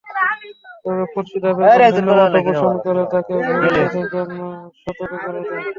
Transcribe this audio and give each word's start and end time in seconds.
তবে 0.83 1.03
খুরশীদা 1.13 1.49
বেগম 1.57 1.91
ভিন্নমত 1.95 2.35
পোষণ 2.47 2.73
করে 2.85 3.01
তাঁকে 3.11 3.33
ভবিষ্যতের 3.47 4.07
জন্য 4.13 4.39
সতর্ক 4.81 5.13
করে 5.25 5.41
দেন। 5.41 5.61